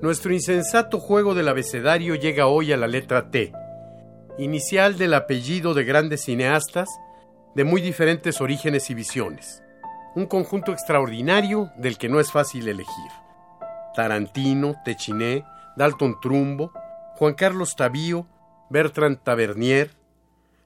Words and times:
Nuestro 0.00 0.32
insensato 0.32 1.00
juego 1.00 1.34
del 1.34 1.48
abecedario 1.48 2.14
llega 2.14 2.46
hoy 2.46 2.72
a 2.72 2.76
la 2.76 2.86
letra 2.86 3.32
T, 3.32 3.52
inicial 4.38 4.96
del 4.96 5.12
apellido 5.12 5.74
de 5.74 5.82
grandes 5.82 6.22
cineastas 6.22 6.88
de 7.56 7.64
muy 7.64 7.80
diferentes 7.80 8.40
orígenes 8.40 8.90
y 8.90 8.94
visiones. 8.94 9.60
Un 10.14 10.26
conjunto 10.26 10.72
extraordinario 10.72 11.72
del 11.76 11.98
que 11.98 12.08
no 12.08 12.20
es 12.20 12.30
fácil 12.30 12.68
elegir. 12.68 13.10
Tarantino, 13.96 14.76
Techiné, 14.84 15.44
Dalton 15.76 16.20
Trumbo, 16.20 16.70
Juan 17.16 17.34
Carlos 17.34 17.74
Tavío, 17.74 18.24
Bertrand 18.70 19.18
Tavernier, 19.24 19.90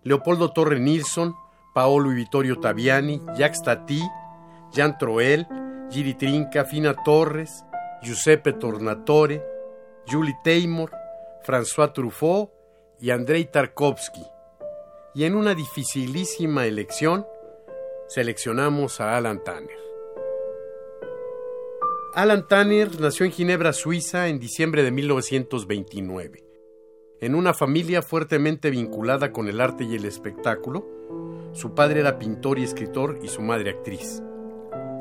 Leopoldo 0.02 0.52
Torre 0.52 0.78
Nilsson, 0.78 1.34
Paolo 1.72 2.12
y 2.12 2.16
Vittorio 2.16 2.60
Taviani, 2.60 3.22
Jacques 3.38 3.62
Tati, 3.62 4.02
Jean 4.74 4.98
Troel, 4.98 5.46
Giri 5.90 6.12
Trinca, 6.12 6.66
Fina 6.66 6.94
Torres, 7.02 7.64
Giuseppe 8.02 8.52
Tornatore, 8.52 9.42
Julie 10.08 10.36
Taymor, 10.42 10.90
François 11.46 11.92
Truffaut 11.92 12.50
y 13.00 13.10
Andrei 13.10 13.44
Tarkovsky. 13.44 14.22
Y 15.14 15.24
en 15.24 15.34
una 15.34 15.54
dificilísima 15.54 16.66
elección, 16.66 17.26
seleccionamos 18.08 19.00
a 19.00 19.16
Alan 19.16 19.42
Tanner. 19.44 19.78
Alan 22.14 22.46
Tanner 22.46 23.00
nació 23.00 23.24
en 23.24 23.32
Ginebra, 23.32 23.72
Suiza, 23.72 24.28
en 24.28 24.38
diciembre 24.38 24.82
de 24.82 24.90
1929. 24.90 26.44
En 27.20 27.34
una 27.34 27.54
familia 27.54 28.02
fuertemente 28.02 28.70
vinculada 28.70 29.32
con 29.32 29.48
el 29.48 29.60
arte 29.60 29.84
y 29.84 29.94
el 29.94 30.04
espectáculo, 30.04 30.86
su 31.52 31.74
padre 31.74 32.00
era 32.00 32.18
pintor 32.18 32.58
y 32.58 32.64
escritor 32.64 33.20
y 33.22 33.28
su 33.28 33.42
madre 33.42 33.70
actriz. 33.70 34.22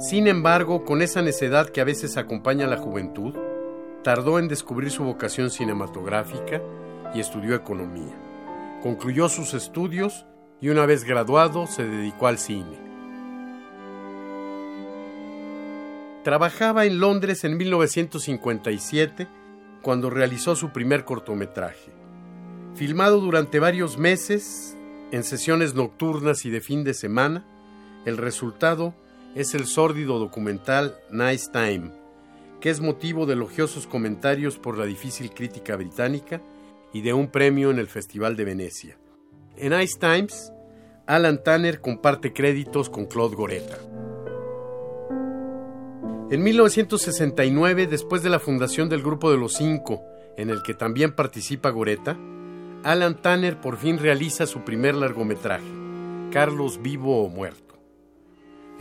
Sin 0.02 0.26
embargo, 0.26 0.84
con 0.84 1.04
esa 1.04 1.22
necedad 1.22 1.70
que 1.70 1.80
a 1.80 1.84
veces 1.84 2.18
acompaña 2.18 2.66
a 2.66 2.70
la 2.70 2.78
juventud, 2.78 3.36
tardó 4.04 4.40
en 4.40 4.48
descubrir 4.48 4.90
su 4.90 5.04
vocación 5.04 5.52
cinematográfica 5.52 6.60
y 7.14 7.20
estudió 7.20 7.54
economía. 7.54 8.18
Concluyó 8.82 9.30
sus 9.30 9.54
estudios 9.54 10.26
y 10.60 10.70
una 10.70 10.88
vez 10.88 11.04
graduado 11.04 11.68
se 11.68 11.84
dedicó 11.84 12.26
al 12.26 12.40
cine. 12.40 12.80
Trabajaba 16.24 16.86
en 16.86 17.00
Londres 17.00 17.44
en 17.44 17.58
1957 17.58 19.28
cuando 19.84 20.10
realizó 20.10 20.56
su 20.56 20.72
primer 20.72 21.06
cortometraje. 21.06 21.92
Filmado 22.74 23.20
durante 23.20 23.60
varios 23.60 24.00
meses, 24.00 24.76
en 25.12 25.24
sesiones 25.24 25.76
nocturnas 25.76 26.44
y 26.46 26.50
de 26.50 26.62
fin 26.62 26.84
de 26.84 26.96
semana, 26.96 27.46
el 28.06 28.18
resultado 28.18 28.96
es 29.36 29.54
el 29.54 29.66
sórdido 29.66 30.20
documental 30.20 30.96
Nice 31.10 31.50
Time, 31.52 31.92
que 32.60 32.70
es 32.70 32.82
motivo 32.82 33.26
de 33.26 33.34
elogiosos 33.34 33.88
comentarios 33.88 34.58
por 34.58 34.78
la 34.78 34.86
difícil 34.86 35.32
crítica 35.32 35.76
británica 35.76 36.42
y 36.94 37.02
de 37.02 37.14
un 37.14 37.28
premio 37.28 37.72
en 37.72 37.80
el 37.80 37.88
Festival 37.88 38.36
de 38.36 38.46
Venecia. 38.46 38.98
En 39.58 39.72
Nice 39.78 39.98
Times, 40.00 40.52
Alan 41.08 41.44
Tanner 41.44 41.82
comparte 41.82 42.34
créditos 42.34 42.90
con 42.90 43.06
Claude 43.06 43.36
Goreta. 43.36 43.78
En 46.30 46.44
1969, 46.44 47.88
después 47.88 48.24
de 48.24 48.30
la 48.30 48.40
fundación 48.40 48.88
del 48.90 49.02
Grupo 49.02 49.32
de 49.32 49.38
los 49.38 49.54
Cinco, 49.54 50.02
en 50.38 50.50
el 50.50 50.62
que 50.64 50.74
también 50.74 51.14
participa 51.14 51.70
Goreta, 51.70 52.18
Alan 52.84 53.22
Tanner 53.22 53.60
por 53.60 53.78
fin 53.78 53.98
realiza 53.98 54.46
su 54.46 54.64
primer 54.64 54.96
largometraje, 54.96 55.68
Carlos 56.32 56.82
Vivo 56.82 57.24
o 57.24 57.30
Muerto. 57.30 57.71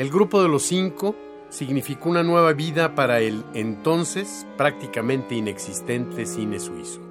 El 0.00 0.08
grupo 0.08 0.42
de 0.42 0.48
los 0.48 0.62
cinco 0.62 1.14
significó 1.50 2.08
una 2.08 2.22
nueva 2.22 2.54
vida 2.54 2.94
para 2.94 3.20
el 3.20 3.44
entonces 3.52 4.46
prácticamente 4.56 5.34
inexistente 5.34 6.24
cine 6.24 6.58
suizo. 6.58 7.02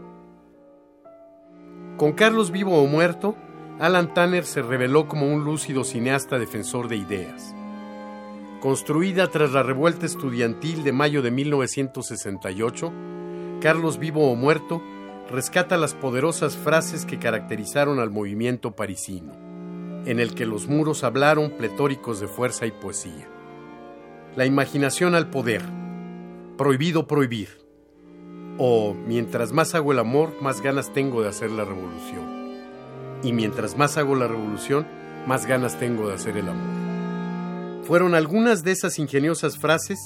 Con 1.97 2.13
Carlos 2.13 2.49
vivo 2.49 2.81
o 2.81 2.87
muerto, 2.87 3.35
Alan 3.77 4.11
Tanner 4.15 4.43
se 4.43 4.63
reveló 4.63 5.07
como 5.07 5.31
un 5.31 5.43
lúcido 5.43 5.83
cineasta 5.83 6.39
defensor 6.39 6.87
de 6.87 6.95
ideas. 6.95 7.53
Construida 8.59 9.27
tras 9.27 9.51
la 9.51 9.61
revuelta 9.61 10.07
estudiantil 10.07 10.83
de 10.83 10.91
mayo 10.91 11.21
de 11.21 11.29
1968, 11.29 12.91
Carlos 13.61 13.99
vivo 13.99 14.31
o 14.31 14.35
muerto 14.35 14.81
rescata 15.29 15.77
las 15.77 15.93
poderosas 15.93 16.57
frases 16.57 17.05
que 17.05 17.19
caracterizaron 17.19 17.99
al 17.99 18.09
movimiento 18.09 18.71
parisino 18.75 19.48
en 20.05 20.19
el 20.19 20.35
que 20.35 20.45
los 20.45 20.67
muros 20.67 21.03
hablaron 21.03 21.51
pletóricos 21.51 22.19
de 22.19 22.27
fuerza 22.27 22.65
y 22.65 22.71
poesía. 22.71 23.27
La 24.35 24.45
imaginación 24.45 25.15
al 25.15 25.29
poder, 25.29 25.61
prohibido 26.57 27.07
prohibir, 27.07 27.49
o 28.57 28.93
mientras 28.93 29.53
más 29.53 29.75
hago 29.75 29.91
el 29.91 29.99
amor, 29.99 30.33
más 30.41 30.61
ganas 30.61 30.93
tengo 30.93 31.21
de 31.21 31.29
hacer 31.29 31.51
la 31.51 31.65
revolución. 31.65 32.39
Y 33.23 33.33
mientras 33.33 33.77
más 33.77 33.97
hago 33.97 34.15
la 34.15 34.27
revolución, 34.27 34.85
más 35.25 35.45
ganas 35.45 35.79
tengo 35.79 36.07
de 36.09 36.15
hacer 36.15 36.37
el 36.37 36.49
amor. 36.49 37.85
Fueron 37.85 38.15
algunas 38.15 38.63
de 38.63 38.71
esas 38.71 38.99
ingeniosas 38.99 39.57
frases 39.57 39.97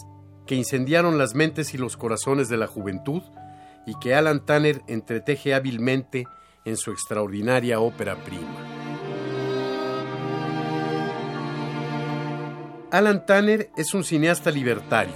que 0.46 0.56
incendiaron 0.56 1.18
las 1.18 1.36
mentes 1.36 1.74
y 1.74 1.78
los 1.78 1.98
corazones 1.98 2.50
de 2.50 2.58
la 2.58 2.68
juventud 2.68 3.22
y 3.86 3.98
que 4.00 4.16
Alan 4.16 4.46
Tanner 4.46 4.82
entreteje 4.88 5.54
hábilmente 5.54 6.26
en 6.66 6.78
su 6.78 6.92
extraordinaria 6.92 7.80
ópera 7.80 8.16
prima. 8.16 8.73
Alan 12.94 13.26
Tanner 13.26 13.72
es 13.76 13.96
un 13.96 14.04
cineasta 14.04 14.52
libertario. 14.52 15.16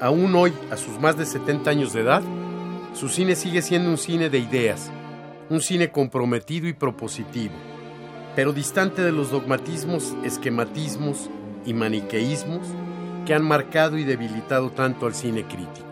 Aún 0.00 0.34
hoy, 0.34 0.50
a 0.70 0.78
sus 0.78 0.98
más 0.98 1.14
de 1.14 1.26
70 1.26 1.68
años 1.68 1.92
de 1.92 2.00
edad, 2.00 2.22
su 2.94 3.10
cine 3.10 3.36
sigue 3.36 3.60
siendo 3.60 3.90
un 3.90 3.98
cine 3.98 4.30
de 4.30 4.38
ideas, 4.38 4.90
un 5.50 5.60
cine 5.60 5.92
comprometido 5.92 6.68
y 6.68 6.72
propositivo, 6.72 7.52
pero 8.34 8.54
distante 8.54 9.02
de 9.02 9.12
los 9.12 9.30
dogmatismos, 9.30 10.16
esquematismos 10.24 11.28
y 11.66 11.74
maniqueísmos 11.74 12.66
que 13.26 13.34
han 13.34 13.44
marcado 13.44 13.98
y 13.98 14.04
debilitado 14.04 14.70
tanto 14.70 15.04
al 15.04 15.14
cine 15.14 15.44
crítico. 15.44 15.86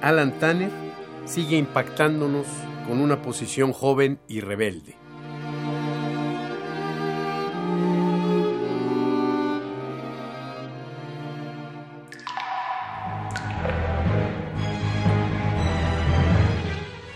Alan 0.00 0.38
Tanner 0.38 0.70
sigue 1.24 1.56
impactándonos 1.56 2.46
con 2.86 3.00
una 3.00 3.20
posición 3.20 3.72
joven 3.72 4.20
y 4.28 4.42
rebelde. 4.42 5.05